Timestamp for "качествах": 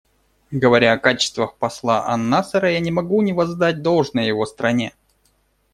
0.97-1.57